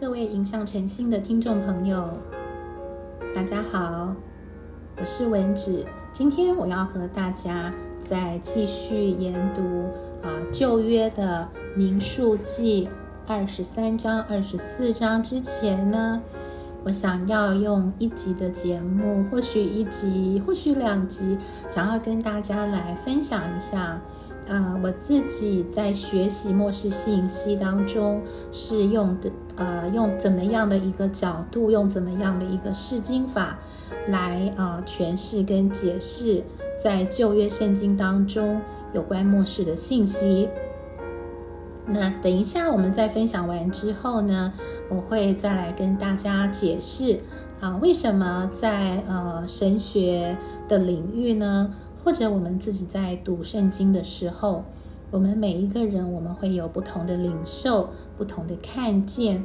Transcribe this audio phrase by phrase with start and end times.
[0.00, 2.08] 各位迎向晨星的听众朋友，
[3.34, 4.14] 大家好，
[4.96, 5.84] 我是文子。
[6.12, 9.60] 今天我要和大家再继续研读
[10.22, 12.88] 啊旧约的民数记
[13.26, 16.22] 二十三章、二十四章之前呢，
[16.84, 21.36] 我想要用一集的节目，或许一集，或许两集，
[21.68, 24.00] 想要跟大家来分享一下。
[24.48, 33.58] 啊，我自己在学习末世信息当中是用的，呃，用怎么样的一个角度，用怎么样的一个释经法
[34.06, 36.42] 来呃诠释跟解释
[36.82, 38.60] 在旧约圣经当中
[38.94, 40.48] 有关末世的信息。
[41.86, 44.52] 那等一下我们在分享完之后呢，
[44.88, 47.20] 我会再来跟大家解释
[47.60, 50.36] 啊，为什么在呃神学
[50.68, 51.74] 的领域呢？
[52.08, 54.64] 或者我们自己在读圣经的时候，
[55.10, 59.44] 我们每一个人我们会有不同的领受、不同的看见。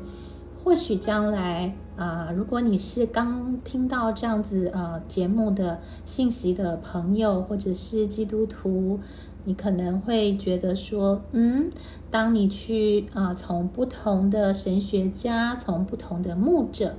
[0.64, 8.98] 或许将来啊，如果你是刚听到这样子呃节目的信息的朋友，或者是基督徒，
[9.44, 11.70] 你可能会觉得说，嗯，
[12.10, 16.96] 当你去啊从不同的神学家、从不同的牧者。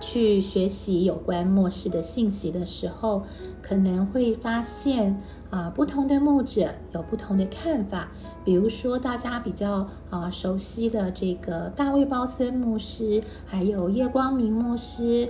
[0.00, 3.22] 去学习有关末世的信息的时候，
[3.60, 8.08] 可能会发现啊，不同的牧者有不同的看法。
[8.44, 15.28] 比如说，大家比较啊熟悉的这个大卫鲍森牧师，还有叶光明牧师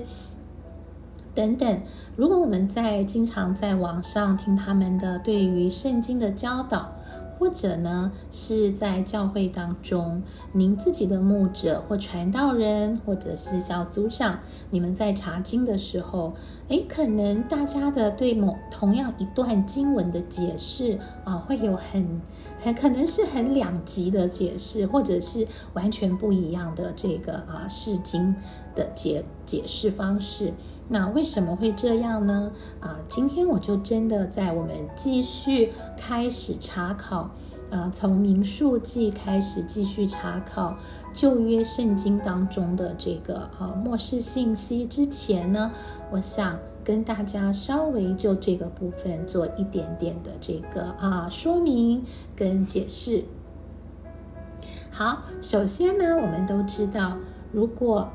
[1.35, 1.81] 等等。
[2.17, 6.93] 如果我们在经常在网上听他们的对于圣经的教导。
[7.39, 10.23] 或者呢，是在教会当中，
[10.53, 16.35] 您自己的牧者或传道人，或者是小组长，你们在查经的时候，
[16.69, 22.21] 诶，可能大家的对某同样一段经文的解释啊，会有很
[22.63, 28.35] 很可能是很两极的解释，或者是完全不一样的这个啊释经
[28.75, 30.53] 的解解释方式。
[30.89, 32.53] 那为什么会这样呢？
[32.81, 37.31] 啊，今天我就真的在我们继续开始查考，
[37.71, 40.77] 啊，从民数记开始继续查考
[41.13, 45.71] 旧约圣经当中的这个啊末世信息之前呢，
[46.11, 52.03] 我想跟大家稍微就这个部分做一点点的这个啊说明
[52.35, 53.25] 跟解释。
[54.91, 57.17] 好，首先呢，我们都知道，
[57.53, 58.09] 如果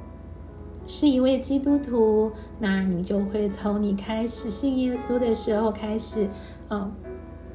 [0.86, 6.28] 是一位基督徒，那你就会从你开始信耶稣的时候开始，
[6.68, 6.92] 啊，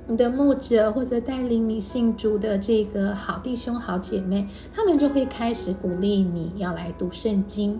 [0.06, 7.78] 你的牧者或者带领你信主的这个好弟兄、好姐妹，他们就会开始鼓励你要来读圣经。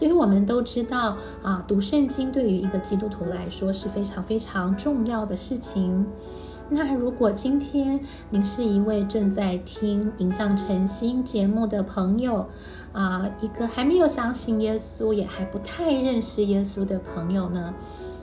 [0.00, 6.06] 所以我们都知道啊，读圣经对于一个基督徒来说是非常非常重要的事情。
[6.70, 8.00] 那如果今天
[8.30, 12.46] 您是一位正在听《影像晨星》节目的朋友，
[12.94, 17.74] 啊，一个还没有相信耶稣，也还不太认识耶稣的朋友呢，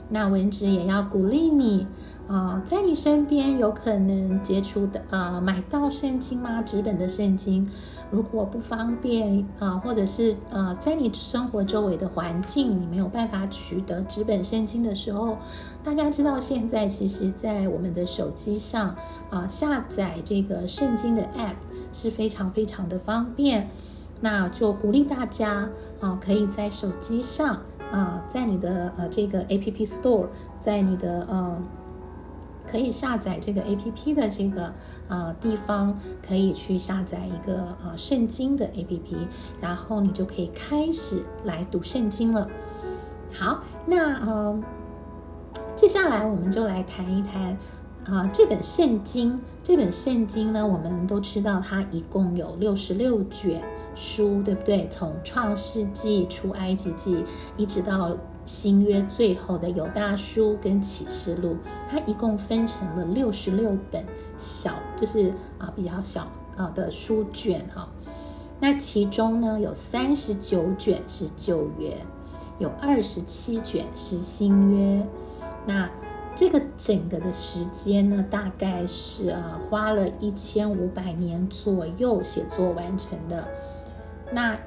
[0.08, 1.86] 那文职也要鼓励你。
[2.26, 6.60] 啊，在你身边有可能接触的呃，买到圣经吗？
[6.60, 7.66] 纸本的圣经，
[8.10, 15.36] 如果不方便啊，或者是呃，在你生活周围的环境你没有办法取得纸本圣经的时候，
[15.84, 18.96] 大家知道现在其实，在我们的手机上
[19.30, 21.56] 啊，下载这个圣经的 App
[21.92, 23.68] 是非常非常的方便。
[24.20, 25.68] 那就鼓励大家
[26.00, 27.60] 啊，可以在手机上
[27.92, 30.26] 啊，在你的呃这个 App Store，
[30.58, 31.62] 在你的呃。
[32.70, 34.72] 可以下载这个 A P P 的这个
[35.08, 39.16] 啊地方，可以去下载一个啊圣经的 A P P，
[39.60, 42.48] 然后你就可以开始来读圣经了。
[43.32, 44.60] 好，那呃，
[45.74, 47.56] 接下来我们就来谈一谈
[48.06, 49.40] 啊这本圣经。
[49.62, 53.62] 这本圣经呢，我们都知道它一共有六十六卷
[53.94, 54.88] 书，对不对？
[54.88, 57.24] 从创世纪、出埃及记，
[57.56, 58.16] 一直到。
[58.48, 61.54] 新约最后的犹大书跟启示录，
[61.90, 64.02] 它一共分成了六十六本
[64.38, 66.26] 小，就是啊比较小
[66.56, 67.86] 啊的书卷哈。
[68.58, 71.94] 那其中呢有三十九卷是旧约，
[72.58, 75.06] 有二十七卷是新约。
[75.66, 75.88] 那
[76.34, 83.46] 这个整个的时间呢，大概是啊花了一千五百年左右写作完成的。
[84.32, 84.58] 那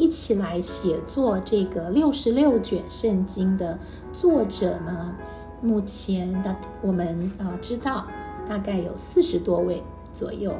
[0.00, 3.78] 一起来写作这个六十六卷圣经的
[4.14, 5.14] 作者呢，
[5.60, 8.06] 目前的我们啊知道
[8.48, 10.56] 大概有四十多位左右。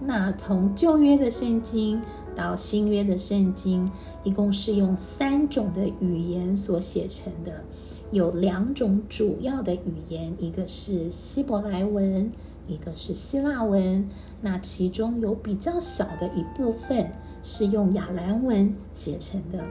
[0.00, 2.00] 那从旧约的圣经
[2.34, 3.90] 到新约的圣经，
[4.24, 7.64] 一共是用三种的语言所写成的，
[8.10, 12.32] 有两种主要的语言，一个是希伯来文，
[12.70, 14.08] 一个是希腊文。
[14.42, 17.12] 那其中有比较小的一部分
[17.42, 19.64] 是用亚兰文写成的。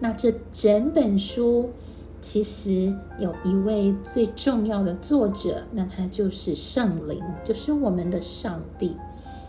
[0.00, 1.70] 那这整本书
[2.20, 8.96] 其实有一位最重要的作者，那他就是圣灵，就是我们的上帝。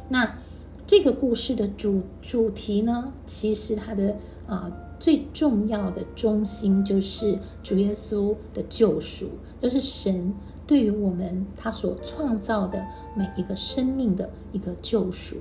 [0.09, 0.37] 那
[0.85, 4.69] 这个故事的主主题呢，其实它的啊
[4.99, 9.29] 最重要的中心就是主耶稣的救赎，
[9.61, 10.33] 就是神
[10.71, 12.81] 对于我们他所创造的
[13.13, 15.35] 每一个生命的一个救赎。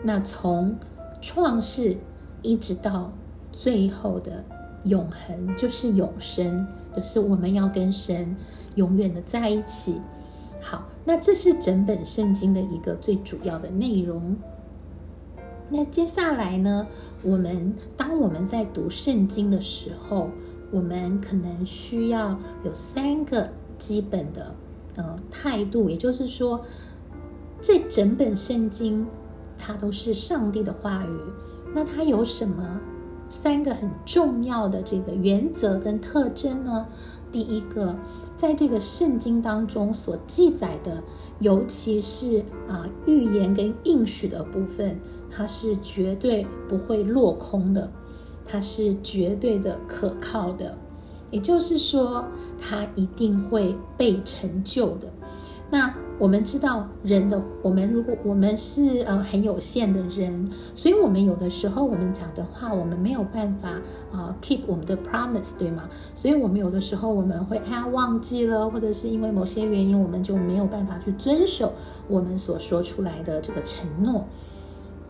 [0.00, 0.76] 那从
[1.20, 1.96] 创世
[2.40, 3.10] 一直到
[3.50, 4.44] 最后的
[4.84, 6.64] 永恒，就是永生，
[6.94, 8.36] 就是我们要跟神
[8.76, 10.00] 永远的在一起。
[10.60, 14.36] 好，那这是整本圣经的一个最主要的内容。
[15.68, 16.86] 那接下来呢？
[17.24, 20.30] 我们当我们在读圣经的时候，
[20.70, 23.48] 我们可能需要有三个
[23.78, 24.54] 基本的
[24.96, 26.60] 呃态度，也就是说，
[27.60, 29.06] 这整本圣经
[29.56, 31.18] 它都是上帝的话语。
[31.74, 32.80] 那它有什么
[33.28, 36.86] 三个很重要的这个原则跟特征呢？
[37.32, 37.96] 第一个，
[38.36, 41.02] 在这个圣经当中所记载的，
[41.40, 44.98] 尤其是啊预言跟应许的部分。
[45.36, 47.90] 它是绝对不会落空的，
[48.44, 50.78] 它是绝对的可靠的，
[51.34, 52.24] 也就是说，
[52.60, 55.12] 他一定会被成就的。
[55.68, 63.70] 那我们知道，人的我们如果我们是呃很有限的人，所以我们有的时候我们讲的话，我们没有办法
[64.12, 65.88] 啊 keep 我们的 promise，对吗？
[66.14, 71.72] 所以我们有的时候我们会哎呀忘记了，或者是因为某些原因，我们就没有办法去遵守
[72.06, 74.24] 我们所说出来的这个承诺。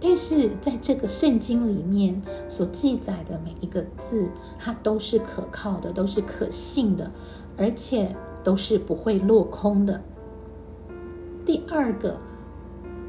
[0.06, 4.28] 但是在这个圣经里面所记载的每一个字，
[4.58, 7.10] 它都是可靠的，都是可信的，
[7.56, 10.02] 而且都是不会落空的。
[11.46, 12.18] 第二个，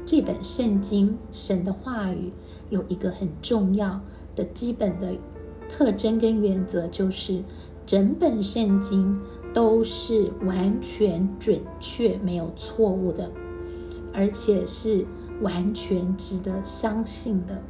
[0.06, 2.32] 这本圣经神的话语
[2.70, 4.00] 有一个很重要
[4.34, 5.14] 的基本的
[5.68, 7.42] 特征跟原则，就是
[7.84, 9.20] 整本圣经
[9.52, 13.30] 都是完全准确、没有错误的，
[14.14, 15.06] 而且是。
[15.42, 17.60] 完全值得相信的，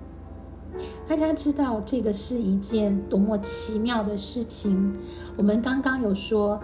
[1.07, 4.95] 大家知道这个是一件多么奇妙的事情。
[5.37, 6.61] 我们刚刚有说，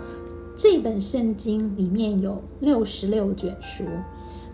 [0.57, 3.85] 这本圣经里面有六十六卷书，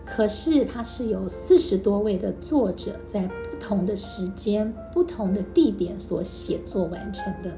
[0.05, 7.55] 可是它是有四十多位的作者在不同的时间、不同的地点所写作完成的。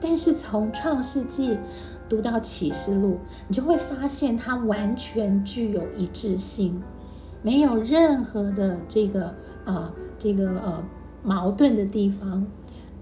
[0.00, 1.58] 但是从创世纪
[2.08, 3.18] 读到启示录，
[3.48, 6.80] 你就会发现它完全具有一致性。
[7.46, 9.32] 没有任何的这个
[9.64, 10.82] 啊，这个呃
[11.22, 12.44] 矛盾的地方，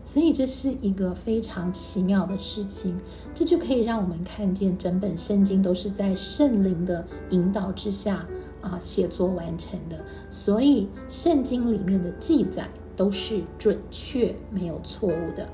[0.04, 2.94] 所以这是一个非常奇妙的事情。
[3.34, 8.26] 这就可以让我们看见整本圣经都是在圣灵的引导之下
[8.60, 15.48] 啊写作完成的，所以圣经里面的记载都是准确、没有错误的。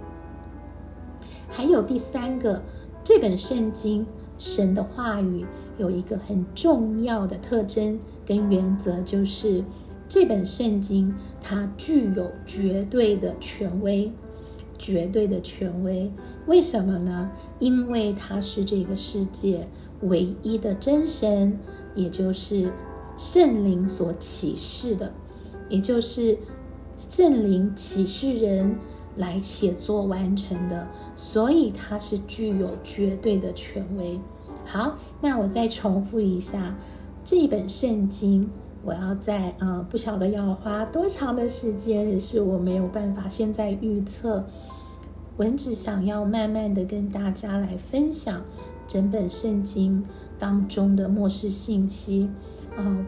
[1.48, 2.60] 还有第三个，
[3.04, 4.04] 这本圣经
[4.36, 5.46] 神的话语
[5.78, 8.00] 有一个很重要的特征。
[8.30, 9.64] 跟原则就是，
[10.08, 14.12] 这本圣经它具有绝对的权威，
[14.78, 16.12] 绝对的权威。
[16.46, 17.32] 为什么呢？
[17.58, 19.66] 因为它是这个世界
[20.02, 21.58] 唯一的真神，
[21.96, 22.72] 也就是
[23.16, 25.12] 圣灵所启示的，
[25.68, 26.38] 也就是
[26.96, 28.76] 圣灵启示人
[29.16, 34.20] 来写作完成的，所以它是具有绝对的权威。
[34.64, 36.76] 好，那我再重复一下。
[37.30, 38.50] 这本圣经，
[38.82, 44.44] 我要在呃不晓得要花多长的时间，也是我没有办法现在预测。
[45.36, 48.42] 文只想要慢慢的跟大家来分享
[48.88, 50.04] 整本圣经
[50.40, 52.28] 当中的末世信息
[52.76, 53.06] 啊，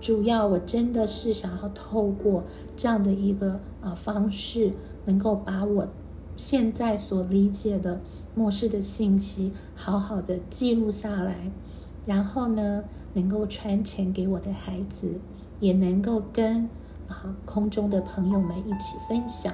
[0.00, 2.44] 主要我真的是想要透过
[2.76, 4.70] 这样的一个啊方式，
[5.04, 5.88] 能够把我
[6.36, 8.00] 现在所理解的
[8.36, 11.50] 末世的信息好好的记录下来，
[12.08, 12.82] 然后呢。
[13.14, 15.18] 能够传承给我的孩子，
[15.60, 16.68] 也能够跟
[17.08, 19.52] 啊空中的朋友们一起分享。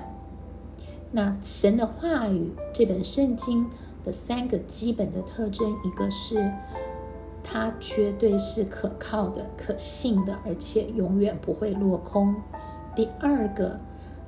[1.12, 3.70] 那神的话语这本圣经
[4.02, 6.52] 的三个基本的特征，一个是
[7.44, 12.34] 它绝对是可靠的、可信的，而且永远不会落空；
[12.94, 13.78] 第二个，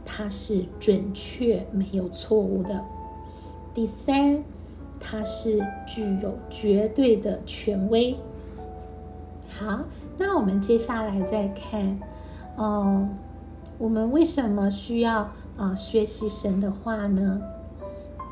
[0.05, 2.85] 它是准确、没有错误的；
[3.75, 4.45] 第三，
[5.09, 8.17] 它是具有绝对的权威。
[9.49, 9.85] 好，
[10.19, 12.01] 那我们接下来再看，
[12.57, 13.09] 哦，
[13.79, 17.41] 我们为什么需要啊学习神的话呢？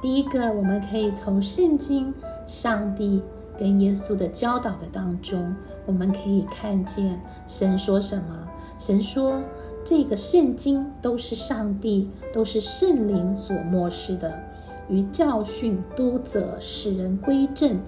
[0.02, 2.12] 第一个，我们可以从圣经
[2.45, 3.23] 上帝
[3.57, 5.54] 跟耶稣的教导的当中，
[5.87, 8.49] 我们可以看见神说什么？
[8.76, 9.40] 神说
[9.85, 14.43] 这个圣经都是上帝，都是圣灵所漠视的，
[14.88, 17.80] 于教训、督责、使人归正、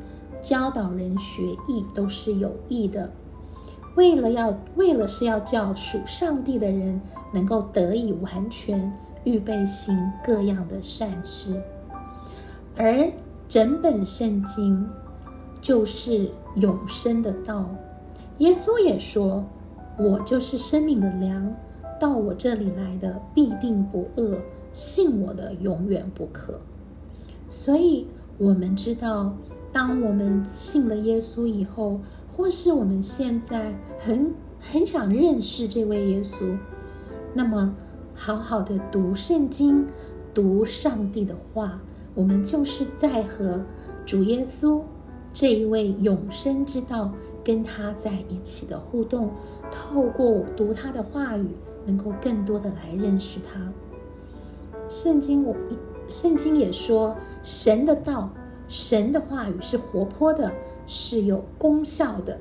[0.42, 3.10] 教导人学艺，都是有益的。
[3.94, 7.00] 为了要为了是要叫属上帝的人
[7.32, 8.92] 能够得以完全
[9.24, 11.60] 预备行各样的善事，
[12.76, 13.10] 而
[13.48, 14.86] 整本圣经
[15.62, 17.64] 就是永生的道。
[18.38, 19.42] 耶稣也说
[19.96, 21.54] ：“我就是生命的粮，
[21.98, 24.38] 到我这里来的必定不饿，
[24.74, 26.60] 信我的永远不渴。”
[27.48, 28.06] 所以，
[28.38, 29.36] 我们知道，
[29.72, 32.00] 当我们信了耶稣以后。
[32.36, 36.54] 或是我们现在很很想认识这位耶稣，
[37.32, 37.74] 那么
[38.14, 39.86] 好好的读圣经，
[40.34, 41.80] 读上帝的话，
[42.14, 43.64] 我们就是在和
[44.04, 44.82] 主耶稣
[45.32, 47.10] 这一位永生之道
[47.42, 49.30] 跟他在一起的互动，
[49.70, 51.48] 透过读他的话语，
[51.86, 53.72] 能够更多的来认识他。
[54.90, 55.56] 圣经我
[56.08, 58.30] 圣经也说，神的道，
[58.68, 60.52] 神的话语是活泼的。
[60.88, 62.38] 是有功效的，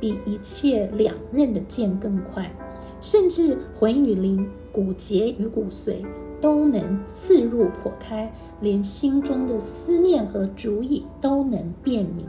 [0.00, 2.52] 比一切两刃的剑更快，
[3.00, 6.04] 甚至魂与灵、骨节与骨髓
[6.40, 12.26] 都能刺入破开，连心中的思念和主意都能辨明。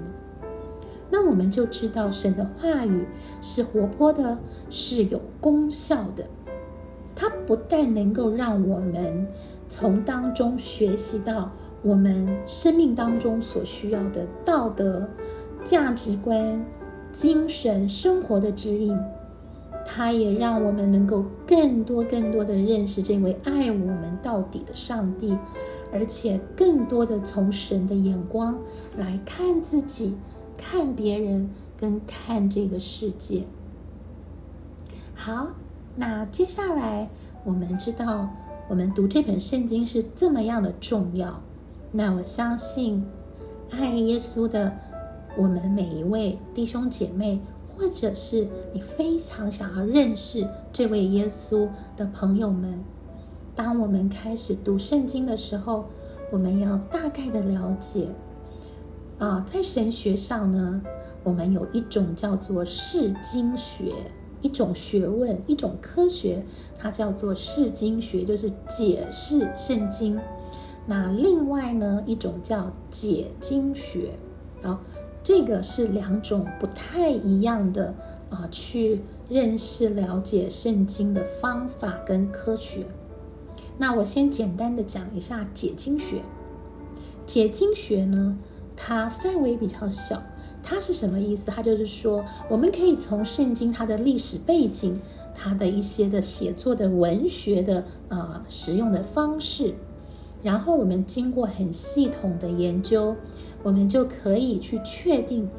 [1.09, 3.07] 那我们就知道神的话语
[3.41, 4.37] 是活泼的，
[4.69, 6.27] 是有功效的。
[7.15, 9.27] 它不但能够让我们
[9.77, 11.51] 从当中学习到
[11.81, 15.09] 我们生命当中所需要的道德。
[15.65, 16.65] 价值观、
[17.11, 18.97] 精神生活的指引，
[19.85, 25.37] 它也让我们能够更多、更多的认识这位爱我们到底的上帝，
[25.91, 28.57] 而且更多的从神的眼光
[28.97, 30.15] 来看自己、
[30.55, 33.43] 看别人跟看这个世界。
[35.13, 35.47] 好，
[35.97, 37.09] 那接下来
[37.43, 38.29] 我们知道，
[38.67, 41.41] 我们读这本圣经是这么样的重要。
[41.91, 43.05] 那我相信，
[43.71, 44.73] 爱耶稣的。
[45.37, 51.67] 我们每一位弟兄姐妹，或者是你非常想要认识这位耶稣
[51.97, 52.81] 的朋友们，
[53.53, 55.89] 当我们开始读圣经的时候，
[56.31, 58.07] 我们要大概的了解
[59.19, 60.81] 啊，在神学上呢，
[61.21, 63.91] 我们有一种叫做释经学，
[64.45, 66.45] 一种学问，一种科学，
[66.77, 70.19] 它叫做释经学，就是解释圣经。
[70.85, 74.11] 那另外呢，一种叫解经学，
[74.61, 74.79] 啊。
[75.23, 77.95] 这个是两种不太一样的
[78.29, 82.85] 啊，去认识了解圣经的方法跟科学。
[83.79, 86.17] 那我先简单的讲一下解经学。
[87.25, 88.37] 解经学呢，
[88.77, 90.21] 它范围比较小，
[90.67, 91.51] 它是什么意思？
[91.51, 94.99] 它就是说，我们可以从圣经它的历史背景，
[95.35, 99.75] 它的一些的写作的文学的啊使用的方式，
[100.41, 103.15] 然后我们经过很系统的研究。
[103.61, 105.49] 我们就可以去确定，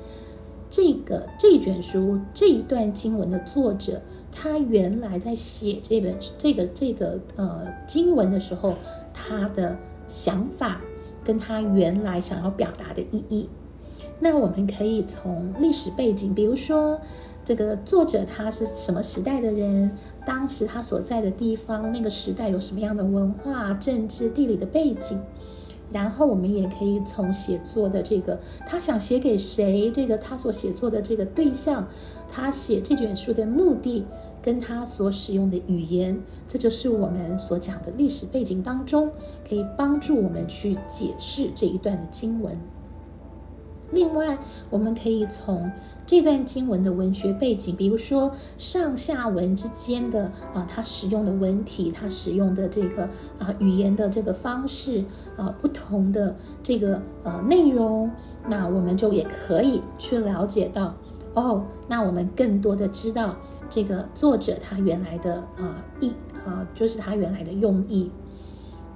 [0.70, 8.74] 这个这卷书这一段经文的作者，他原来在写这本这个这个呃经文的时候，
[9.12, 10.80] 他的想法
[11.24, 13.48] 跟他原来想要表达的意义。
[14.20, 17.00] 那我们可以从历史背景，比如说
[17.44, 19.90] 这个作者他是什么时代的人，
[20.24, 25.20] 当时他所在的地方那个时代有什么样的文化、政治、地理的背景。
[25.92, 29.88] 然后我们也可以从写作的这个，他想写给谁？
[29.92, 31.86] 这个他所写作的这个对象，
[32.28, 34.04] 他写这卷书的目的，
[34.42, 39.12] 跟他所使用的语言，这就是我们所讲的历史背景当中，
[39.48, 42.58] 可以帮助我们去解释这一段的经文。
[43.90, 44.38] 另外，
[44.68, 45.70] 我们可以从
[46.04, 53.04] 这段经文的文学背景，比如说上下文之间的啊，它使用的文体，它使用的这个
[53.38, 55.04] 啊语言的这个方式
[55.36, 58.10] 啊，不同的这个呃内容，
[58.48, 60.94] 那我们就也可以去了解到
[61.34, 63.36] 哦，那我们更多的知道
[63.70, 66.12] 这个作者他原来的啊意
[66.44, 68.10] 啊，就是他原来的用意。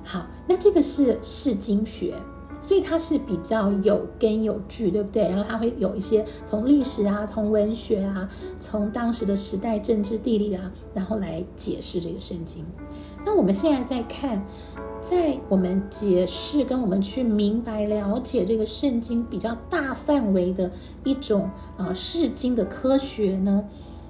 [0.03, 2.15] 好，那这个是释经学。
[2.61, 5.29] 所以它是比较有根有据，对不对？
[5.29, 8.29] 然后它会有一些从历史啊、从文学啊、
[8.61, 12.65] 从当时的时代、政治、地理啊，然后来解释这个圣经。
[13.25, 14.45] 那我们现在在看，
[15.03, 20.71] 在我们解释跟我们去明白了解这个圣经比较大范围的
[21.05, 23.65] 一种啊释经的科学呢，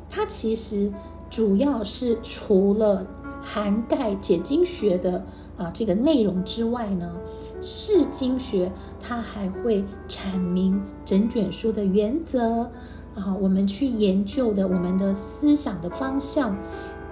[0.08, 0.92] 它其实
[1.28, 3.06] 主要是除了
[3.42, 5.24] 涵盖解经学的
[5.56, 7.16] 啊这个内容之外呢，
[7.62, 12.70] 释经学它还会阐明整卷书的原则
[13.14, 16.56] 啊，我们去研究的我们的思想的方向，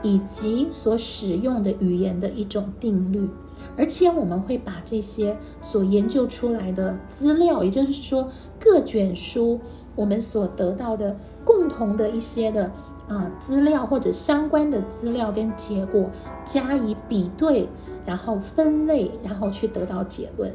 [0.03, 3.29] 以及所使用的语言的一种定律。
[3.77, 8.29] 而且我们会把这些所研究出来的资料，也就是说
[8.59, 9.61] 各卷书
[9.97, 12.71] 我们所得到的共同的一些的
[13.09, 16.11] 啊资料或者相关的资料跟结果
[16.45, 17.69] 加以比对，
[18.07, 20.55] 然后分类，然后去得到结论。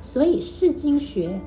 [0.00, 1.40] 所以释经学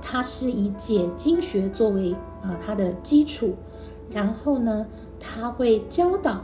[0.00, 2.12] 它是以解经学作为
[2.42, 3.54] 啊它的基础，
[4.10, 4.86] 然后呢，
[5.20, 6.40] 它会教导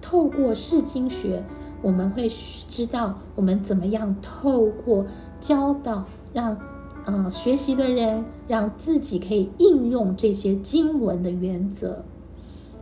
[0.00, 1.42] 透过释经学。
[1.82, 2.30] 我们会
[2.68, 5.06] 知道我们怎么样透过
[5.40, 6.04] 教导，
[6.34, 6.54] 让
[7.06, 12.04] 呃学习的人让自己可以应用这些经文的原则，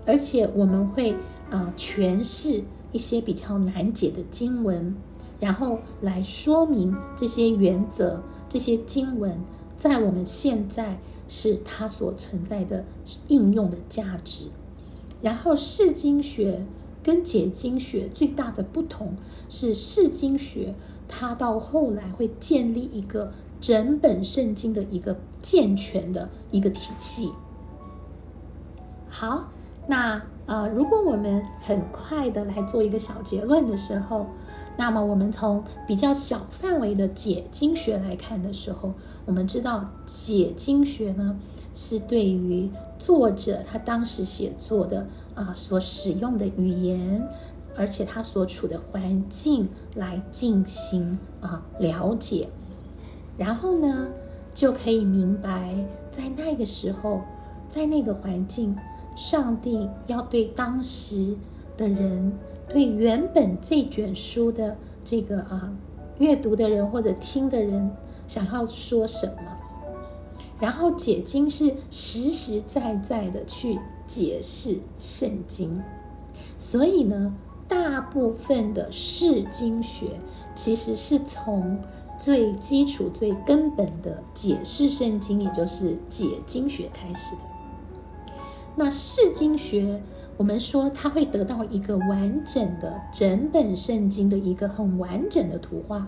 [0.09, 1.15] 而且我们会
[1.51, 4.97] 啊诠释一些比较难解的经文，
[5.39, 9.39] 然后来说明这些原则、这些经文
[9.77, 10.99] 在我们现在
[11.29, 12.85] 是它所存在的
[13.29, 14.47] 应用的价值，
[15.23, 16.67] 然后释经学。
[17.01, 19.15] 跟解经学最大的不同
[19.49, 20.75] 是，释经学
[21.07, 27.33] 它到后来会建立一个整本圣经的一个健全的一个体系。
[29.09, 29.49] 好，
[29.89, 34.27] 那呃，如果我们很快的来做一个小结论的时候，
[34.77, 38.95] 那么我们从比较小范围的解经学来看的时候，
[39.27, 41.37] 我们知道解经学呢。
[41.81, 42.69] 是对于
[42.99, 47.23] 作者他当时写作的啊所使用的语言，
[47.77, 52.49] 而且他所处的环境来进行啊了解，
[53.37, 54.09] 然后呢
[54.53, 55.73] 就可以明白，
[56.11, 57.23] 在那个时候，
[57.69, 58.75] 在那个环境，
[59.19, 61.37] 上帝要对当时
[61.77, 62.33] 的人，
[62.69, 65.71] 对原本这卷书的这个啊
[66.19, 67.91] 阅读的人或者听的人，
[68.29, 69.43] 想要说什么。
[70.61, 75.83] 然后解经是实实在在的去解释圣经，
[76.59, 77.35] 所以呢，
[77.67, 80.07] 大部分的释经学
[80.55, 81.79] 其实是从
[82.19, 87.48] 最基础、最根本的解释圣经，也就是解经学开始的。
[88.79, 90.01] 那释经学，
[90.39, 96.07] 我们说它会得到一个完整的整本圣经的一个很完整的图画。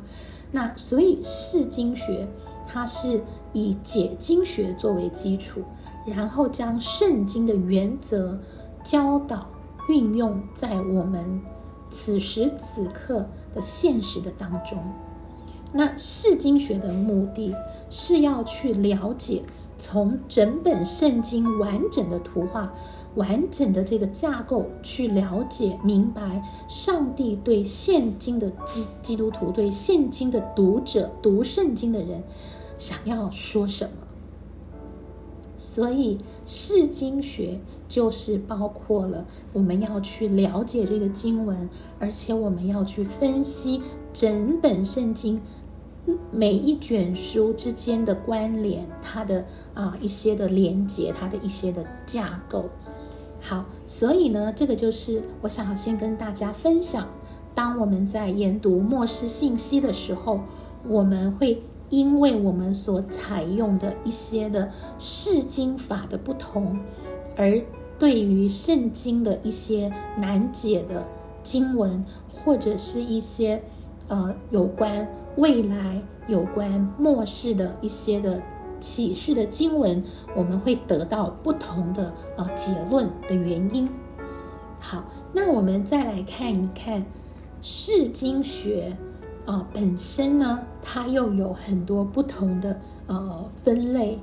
[0.52, 2.26] 那所以释经学
[2.66, 3.20] 它是。
[3.52, 5.60] 以解经学作为基础，
[6.06, 8.38] 然后将圣经的原则
[8.84, 9.44] 教导
[9.88, 11.40] 运用在我们
[11.90, 14.78] 此时此刻的现实的当中。
[15.72, 17.52] 那释经学的目的
[17.90, 19.42] 是要去了解，
[19.80, 22.72] 从整本圣经完整的图画、
[23.16, 32.22] 完整的这个架构去了解明白上帝对现今的基基督徒、对现今的读者、读圣经的人。
[32.78, 33.90] 想要说什么？
[35.56, 36.16] 所以
[36.46, 45.40] 释经学就是包括了我们要去了解这个经文，而且我们要去分析整本圣经
[46.30, 49.44] 每一卷书之间的关联，它的
[49.74, 52.70] 啊一些的连接，它的一些的架构。
[53.40, 57.06] 好，所以呢，这个就是我想要先跟大家分享。
[57.54, 60.40] 当我们在研读末世信息的时候，
[60.86, 61.62] 我们会。
[61.90, 64.70] 因为我们所采用的一些的
[65.00, 66.78] 释经法的不同，
[67.36, 67.60] 而
[67.98, 71.04] 对于圣经的一些难解的
[71.42, 73.60] 经文，或者是一些
[74.06, 78.42] 呃有关未来、有关末世的一些的
[78.78, 80.02] 启示的经文，
[80.34, 83.88] 我们会得到不同的呃结论的原因。
[84.78, 87.04] 好，那我们再来看一看
[87.62, 88.96] 释经学。
[89.46, 94.16] 啊，本身呢，它又有很多不同的呃分类。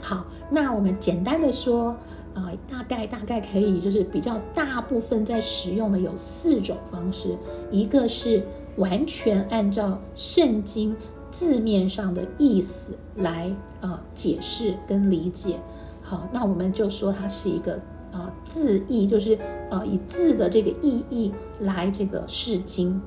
[0.00, 1.96] 好，那我们简单的说，
[2.34, 7.36] 啊，大概大概可以就是比较大部分在使用的有四种方式，
[7.72, 8.44] 一个是
[8.76, 10.96] 完全按照圣经
[11.30, 15.58] 字面上的意思来啊解释跟理解。
[16.02, 17.74] 好，那我们就说它是一个
[18.12, 19.38] 啊字义，就是
[19.70, 23.00] 啊以字的这个意义来这个释经。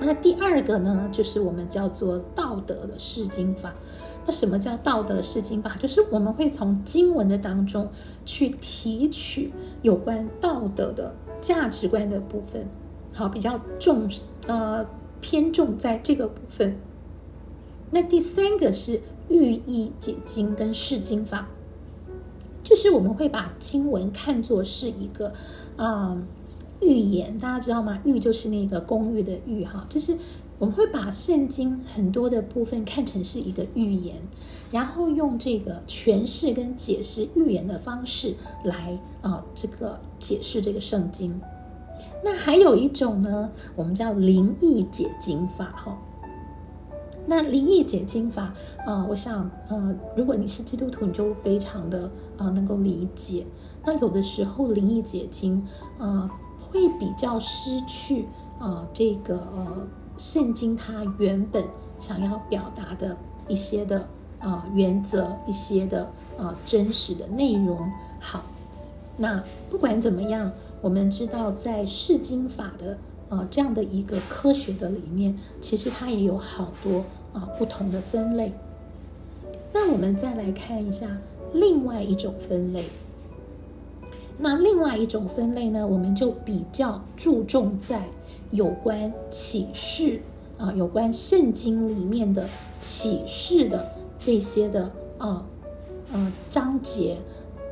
[0.00, 3.72] 那第二个呢，就是我们叫做道德的释经法。
[4.26, 5.76] 那什么叫道德释经法？
[5.78, 7.88] 就是我们会从经文的当中
[8.24, 12.66] 去提取有关道德的价值观的部分，
[13.12, 14.08] 好，比较重
[14.46, 14.86] 呃
[15.20, 16.76] 偏重在这个部分。
[17.90, 21.48] 那第三个是寓意解经跟释经法，
[22.62, 25.32] 就是我们会把经文看作是一个
[25.76, 26.16] 啊。
[26.80, 27.98] 预言，大家知道吗？
[28.04, 30.14] 寓就是那个公寓的寓哈，就是
[30.58, 34.16] 我们会把圣经很多的部分看成是一个预言，
[34.70, 41.40] 然后用这个诠释跟解释预言的方式来啊，这个解释这个圣经。
[42.22, 45.98] 那还有一种呢，我们叫灵异解经法哈。
[47.26, 48.52] 那灵异解经法
[48.86, 53.46] 啊，我想呃，如果你是基督徒，你就非常的啊能够理解。
[53.84, 55.66] 那有的时候灵异解经
[55.98, 56.30] 啊，
[56.60, 58.26] 会比较失去
[58.58, 59.86] 啊这个呃
[60.18, 61.64] 圣经它原本
[61.98, 63.16] 想要表达的
[63.48, 64.06] 一些的
[64.38, 67.90] 啊原则，一些的啊真实的内容。
[68.20, 68.42] 好，
[69.16, 70.52] 那不管怎么样，
[70.84, 72.98] 我们知道在释经法的。
[73.30, 78.52] 啊，这样的一个科学的里面，其实它也有好多啊不同的分类。
[79.72, 81.18] 那我们再来看一下
[81.54, 82.84] 另外一种分类。
[84.38, 88.04] 那另外一种分类呢，我们就比较注重在
[88.50, 90.20] 有关启示
[90.58, 92.46] 啊，有关圣经里面的
[92.82, 95.44] 启示的这些的啊
[96.12, 97.16] 啊章节。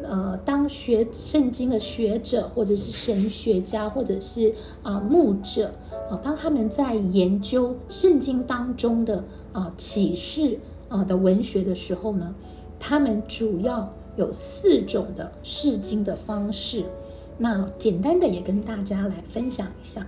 [0.05, 5.73] 呃，当学圣经的学者，或者是神学家，或者是啊牧者
[6.11, 12.35] 啊，当他们在研究圣经当中的啊启示啊的文学的时候呢，
[12.79, 16.85] 他们主要有四种的释经的方式。
[17.39, 20.07] 那简单的也跟大家来分享一下。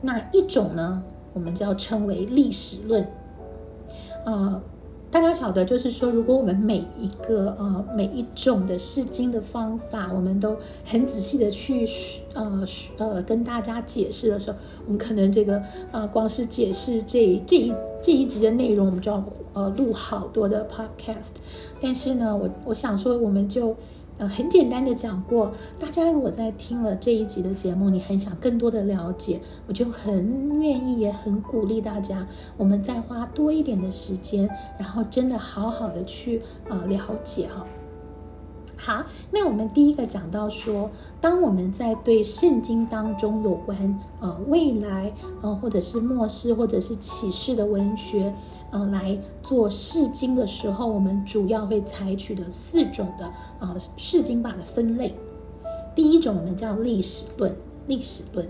[0.00, 3.06] 那一种呢，我们就要称为历史论
[4.24, 4.60] 啊。
[5.16, 11.88] 大家晓得，就是说，如果我们每一个呃每一种的试经的方法，我们都很仔细的去
[12.34, 19.24] 呃呃跟大家解释的时候，我们可能这个啊光是解释这这一这一集的内容，我们就要
[19.54, 21.36] 呃录好多的 podcast。
[21.80, 23.74] 但是呢，我我想说，我们就。
[24.18, 32.26] 呃，很简单的讲过，大家如果在听了这一集的节目，你很想更多的了解，我就很愿意，也很鼓励大家，
[32.56, 34.48] 我们再花多一点的时间，
[34.78, 37.66] 然后真的好好的去呃了解哈。
[38.86, 40.88] 好，那我们第一个讲到说，
[41.20, 48.32] 当我们在对圣经当中有关呃未来呃或者是末世或者是启示的文学
[48.70, 53.24] 呃来做释经的时候，我们主要会采取的四种的
[53.58, 55.16] 啊释经法的分类。
[55.96, 57.56] 第一种我们叫历史论，
[57.88, 58.48] 历史论。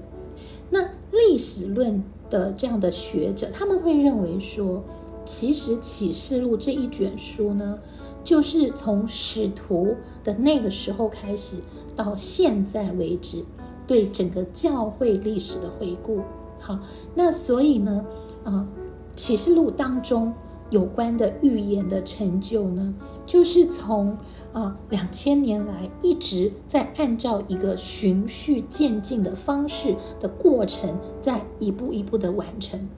[0.69, 4.85] 那历史论的这样的学者，他们会认为说，
[5.25, 7.79] 其实启示录这一卷书呢。
[8.27, 11.59] 就是从使徒的那个时候开始，
[11.95, 13.45] 到现在为止，
[13.87, 16.23] 对整个教会历史的回顾。
[16.61, 16.77] 好，
[17.15, 18.05] 那所以呢，
[18.43, 18.67] 啊，
[19.15, 20.35] 启示录当中
[20.71, 22.93] 有关的预言的成就呢，
[23.25, 24.19] 就是从
[24.53, 32.89] 啊两千年来一直在按照一个循序渐进的方式的过程，在一步一步的完成。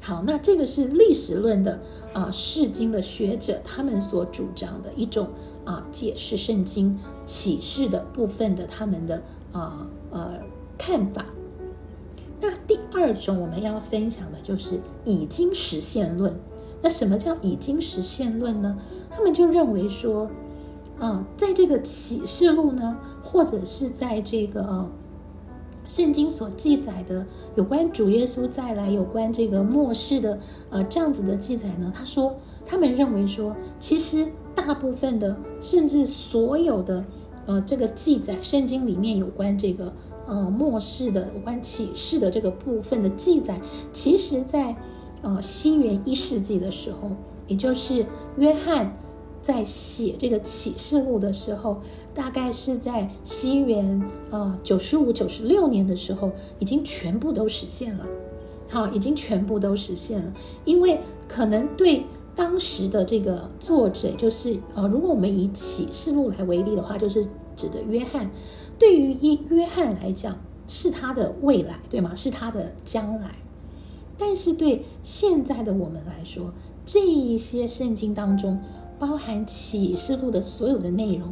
[0.00, 1.80] 好，那这个是历史论的
[2.12, 5.28] 啊，释经的学者他们所主张的一种
[5.64, 10.34] 啊，解释圣经启示的部分的他们的啊呃
[10.78, 11.26] 看法。
[12.40, 16.38] 那第二种我们要分享的就是已经实现论。
[16.82, 18.78] 那什么叫已经实现论呢？
[19.10, 20.30] 他们就认为说，
[21.00, 24.88] 啊，在这个启示录呢，或者是在这个。
[25.86, 30.38] 圣经所记载的有关主耶稣再来、有关这个末世的
[30.70, 31.92] 呃这样子的记载呢？
[31.94, 32.34] 他说，
[32.66, 37.04] 他们认为说，其实大部分的，甚至所有的
[37.46, 39.92] 呃这个记载，圣经里面有关这个
[40.26, 43.60] 呃末世的、有关启示的这个部分的记载，
[43.92, 44.74] 其实在
[45.22, 47.10] 呃西元一世纪的时候，
[47.46, 48.04] 也就是
[48.36, 48.96] 约翰。
[49.46, 51.80] 在写这个启示录的时候，
[52.12, 58.04] 大概是在西元啊九十五、九十六年的时候，已经全部都实现了。
[58.68, 60.32] 好，已经全部都实现了。
[60.64, 62.04] 因为可能对
[62.34, 68.28] 当时的这个作者，就是呃，如果我们以启示录来为例的话，就是指的约翰。
[68.80, 72.16] 对于一约翰来讲，是他的未来，对吗？
[72.16, 73.36] 是他的将来。
[74.18, 76.52] 但是对现在的我们来说，
[76.84, 78.58] 这一些圣经当中。
[78.98, 81.30] 包含启示录的所有的内容，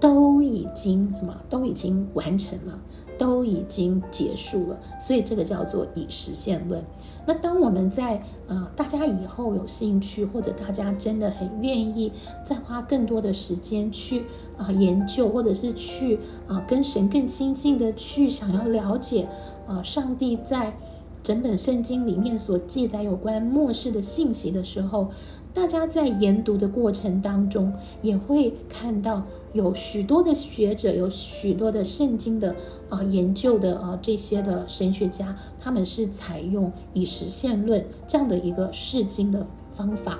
[0.00, 1.34] 都已经什么？
[1.48, 2.78] 都已经完成了，
[3.16, 4.80] 都已经结束了。
[5.00, 6.84] 所以这个叫做以实现论。
[7.26, 12.12] 那当我们在呃，大家以后有兴趣，或者大家真的很愿意
[12.44, 14.24] 再花更多的时间去
[14.58, 19.26] 啊研究，或者是去啊跟神更亲近的去想要了解
[19.66, 20.76] 啊上帝在
[21.22, 25.08] 整本圣经里面所记载有关末世的信息的时候。
[25.54, 32.54] 大家在研读的过程当中，也会看到有许多的学者，有许多的圣经的
[32.88, 40.18] 啊研究的啊这些的神学家，他们是采用以实现论这样的一个释经的方法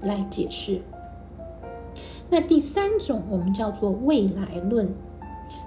[0.00, 0.80] 来解释。
[2.30, 4.88] 那第三种我们叫做未来论。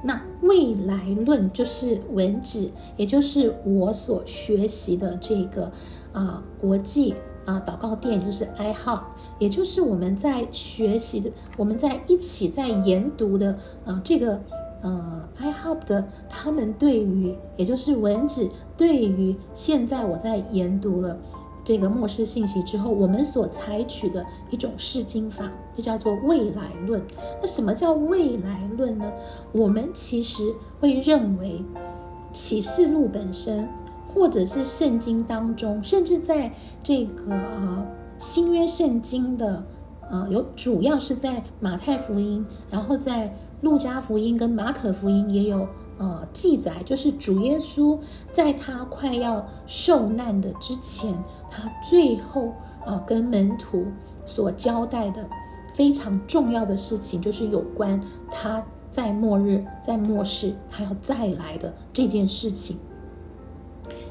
[0.03, 5.71] 那未来论就是文指，也就是我所学习的这个
[6.11, 7.13] 啊国际。
[7.45, 9.01] 啊，祷告殿就是 i hop，
[9.37, 13.55] 也就是我们在学习的，我们在一起在研读的，
[13.85, 14.41] 呃，这个
[14.81, 21.15] 呃 i hop 的，他们对于，也就是文字对于现在我在研读了
[21.63, 27.01] 这个末世信息之后，我们所采取的一种释经法，就叫做未来论。
[27.41, 29.11] 那什么叫未来论呢？
[29.51, 31.63] 我们其实会认为
[32.33, 33.69] 启示录本身。
[34.15, 36.51] 或者是圣经当中，甚至在
[36.81, 37.85] 这个啊
[38.17, 39.61] 新约圣经的
[40.09, 47.99] 啊有主要是在马太福音，然后在路加福音跟马可福音也有呃记载，就是主耶稣
[48.31, 51.13] 在他快要受难的之前，
[51.51, 52.53] 他最后
[52.85, 53.85] 啊跟门徒
[54.25, 55.27] 所交代的
[55.73, 57.99] 非常重要的事情，就是有关
[58.31, 62.77] 他在末日在末世他要再来的这件事情。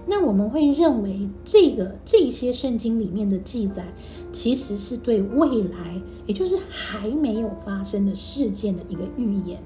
[0.07, 3.87] 那我们会认为，这个这些圣经里面的记载，
[4.31, 9.59] 其实是对未来，也就是还没有发生的事件的一个预言，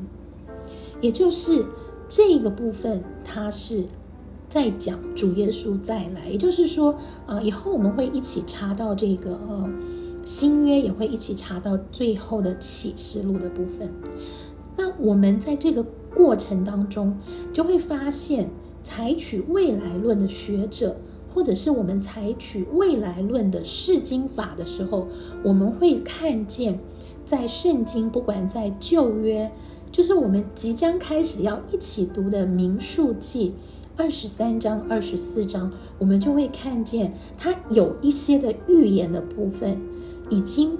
[1.00, 1.64] 也就是
[2.08, 3.84] 这个部分，它是
[4.48, 6.28] 在讲主耶稣再来。
[6.28, 6.94] 也就是说，
[7.26, 9.68] 啊，以后我们会一起查到这个呃
[10.24, 13.92] 新约，也会一起查到最后的启示录的部分。
[14.76, 17.16] 那我们在这个过程当中，
[17.52, 18.48] 就会发现。
[18.88, 20.96] 采取未来论的学者，
[21.34, 25.06] 或者是我们采取未来论的释经法的时候，
[25.44, 26.80] 我们会看见，
[27.26, 29.52] 在圣经，不管在旧约，
[29.92, 33.54] 就是我们即将开始要一起读的民数记
[33.94, 39.78] 二十三章、二十四章，我们就会看见它有一些的预言的部分，
[40.30, 40.78] 已经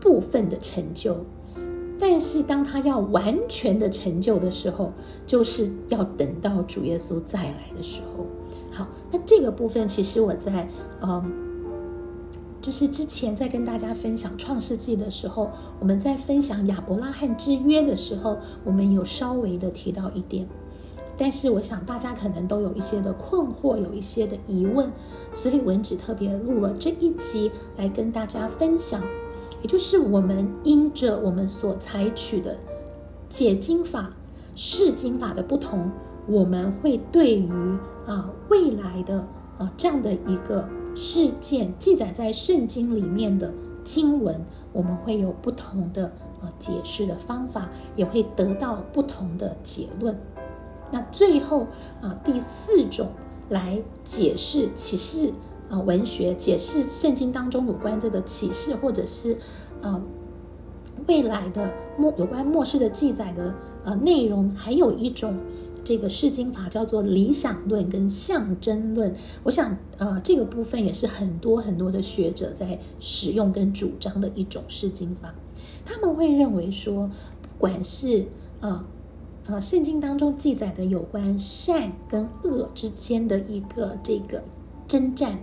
[0.00, 1.24] 部分的成就。
[2.04, 4.92] 但是，当他要完全的成就的时候，
[5.24, 8.26] 就是要等到主耶稣再来的时候。
[8.72, 10.68] 好，那这个部分其实我在
[11.00, 11.32] 嗯，
[12.60, 20.44] 就是之前在跟大家分享创世纪的时候，我们在分享亚伯拉罕之约的时候，我们有稍微的提到一点。
[21.16, 24.90] 但是，我想大家可能都有一些的困惑，有一些的疑问，
[25.32, 29.00] 所以文子特别录了这一集来跟大家分享。
[29.62, 32.58] 也就是我们因着我们所采取的
[33.28, 34.10] 解经法、
[34.54, 35.90] 释经法的不同，
[36.26, 37.48] 我们会对于
[38.06, 39.24] 啊未来的
[39.58, 46.06] 啊这样的一个事件记载在圣经里面的经文，我们会有不同的
[46.40, 50.18] 啊解释的方法，也会得到不同的结论。
[50.90, 51.66] 那最后
[52.02, 53.08] 啊第四种
[53.48, 55.32] 来解释启示。
[55.72, 59.38] 啊，文学解释圣经当中有关这个启示，或者是
[59.80, 59.98] 啊
[61.06, 65.34] 未来的末有关末世的记载的呃内容，还有一种
[65.82, 69.14] 这个释经法叫做理想论跟象征论。
[69.44, 75.34] 我想啊，这个部分也是很多很多的学者在使用跟主张的一种释经法。
[75.86, 78.26] 他们会认为说，不管是
[78.60, 78.84] 啊
[79.46, 84.42] 啊圣经当中记载的有关善跟恶之间的一个这个
[84.86, 85.38] 征战。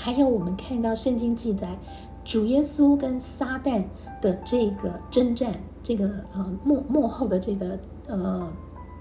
[0.00, 1.76] 还有我们看到圣经记载，
[2.24, 3.82] 主耶稣跟撒旦
[4.22, 8.52] 的这个征战，这个呃幕幕后的这个呃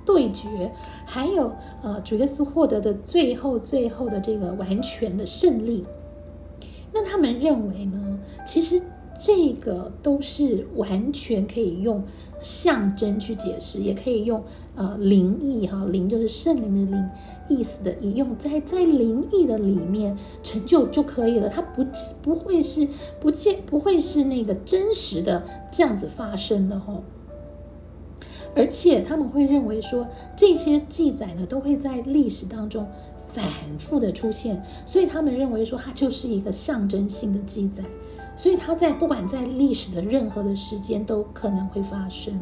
[0.03, 0.71] 对决，
[1.05, 5.85] 还有呃主耶稣获得的最后最后的这个完全的胜利。
[6.91, 8.81] 那他们认为呢，其实
[9.21, 12.03] 这个都是完全可以用
[12.41, 14.43] 象征去解释，也可以用
[14.75, 17.09] 呃灵异哈，灵就是圣灵的灵。
[17.49, 21.87] 意思的引用，在在灵异的里面成就就可以了，它不
[22.21, 22.85] 不会是
[23.21, 27.03] 不见不会是那个真实的这样子发生的哦。
[28.53, 32.85] 而且他们会认为说这些记载呢都会在历史当中
[33.31, 33.45] 反
[33.79, 37.81] 复的出现，所以他们认为说它就是一个象征性的记载，
[38.37, 42.39] 所以它在不管在历史的任何的时间都可能会发生，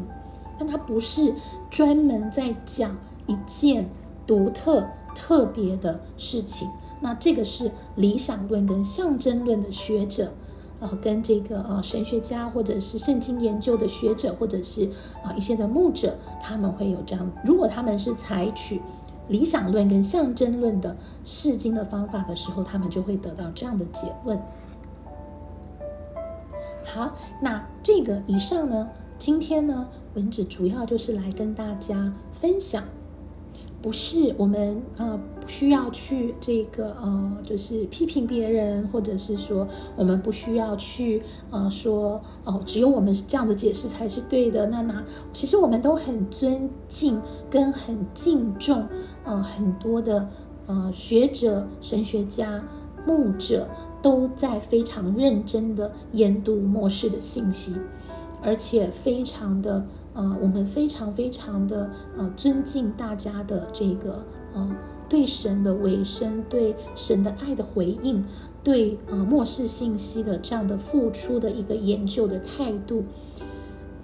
[0.56, 1.34] 但它不是
[1.68, 3.88] 专门在讲一件。
[4.26, 10.32] 独特特别的事情，那这个是理想论跟象征论的学者，
[10.80, 14.90] 呃，跟这个呃神学家或者是圣经研究的学者，或者是
[15.22, 17.30] 啊一些的牧者，他们会有这样。
[17.44, 18.82] 如果他们是采取
[19.28, 24.36] 理想论跟象征论的释经的方法的时候，他们就会得到这样的结论。
[26.96, 32.82] 好，那这个以上呢，今天呢，文子主要就是来跟大家分享。
[33.82, 44.66] 不是我们啊，不需要去这个呃，就是批评别人，或者是说我们不需要去呃说哦，只有我们是这样的解释才是对的。
[44.68, 45.04] 那那
[45.34, 48.88] 其实我们都很尊敬跟很敬重
[49.22, 50.26] 呃很多的
[50.66, 52.64] 呃学者、神学家、
[53.06, 53.68] 牧者
[54.06, 57.74] 都在非常认真的研读末世的信息，
[58.40, 59.84] 而且非常的。
[60.14, 64.76] 呃，我们非常非常的呃尊敬大家的这个呃
[65.08, 68.24] 对神的委身，对神的爱的回应，
[68.62, 73.02] 对呃末世信息的这样的付出的一个研究的态度，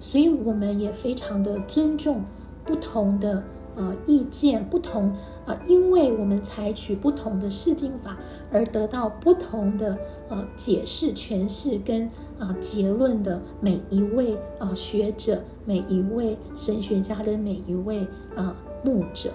[0.01, 2.25] 所以我们也非常的尊重
[2.65, 3.41] 不同的。
[3.75, 8.17] 呃，意见不同，呃，因为我们采取不同的释经法，
[8.51, 9.97] 而得到不同的
[10.29, 19.31] 呃解释、诠释跟啊结论的每一位啊学者、每一位神学家的每一位啊牧者。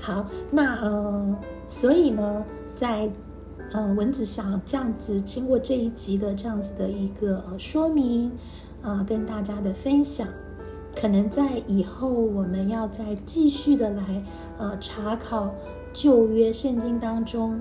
[0.00, 1.36] 好，那呃，
[1.68, 3.10] 所以呢，在
[3.72, 8.32] 呃文子想这样子经过这一集的这样子的一个呃说明
[8.80, 10.26] 啊，跟大家的分享。
[10.94, 14.22] 可能在以后，我们要再继续的来，
[14.58, 15.54] 呃，查考
[15.92, 17.60] 旧约圣经当中，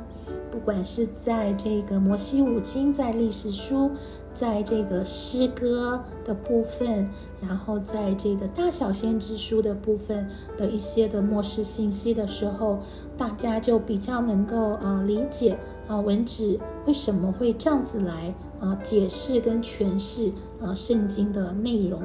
[0.51, 3.91] 不管是在这个摩西五经，在历史书，
[4.33, 7.07] 在这个诗歌的部分，
[7.39, 12.79] 然后在这个大小先知书的部分的一些的末世信息的时候，
[13.15, 22.01] 大家就比较能够啊理解啊文字为什么会这样子来啊解释跟诠释啊圣经的内容。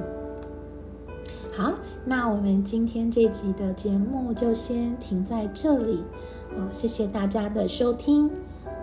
[1.56, 1.72] 好，
[2.04, 6.02] 那我们今天这集的节目就先停在这里，
[6.56, 8.28] 啊，谢谢大家的收听，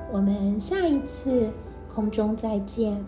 [0.10, 1.50] 我们下一次
[1.94, 3.04] 空中再见。